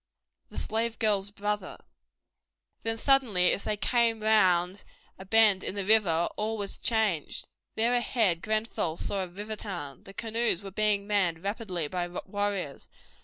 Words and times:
The 0.49 0.57
Slave 0.57 0.97
Girl's 0.97 1.29
Brother 1.29 1.77
Then, 2.81 2.97
suddenly, 2.97 3.51
as 3.53 3.65
they 3.65 3.77
came 3.77 4.21
round 4.23 4.83
a 5.19 5.25
bend 5.25 5.63
in 5.63 5.75
the 5.75 5.85
river, 5.85 6.27
all 6.37 6.57
was 6.57 6.79
changed. 6.79 7.45
There 7.75 7.93
ahead 7.93 8.41
Grenfell 8.41 8.97
saw 8.97 9.23
a 9.23 9.27
river 9.27 9.55
town. 9.55 10.05
The 10.05 10.15
canoes 10.15 10.63
were 10.63 10.71
being 10.71 11.05
manned 11.05 11.43
rapidly 11.43 11.87
by 11.87 12.07
warriors. 12.07 12.89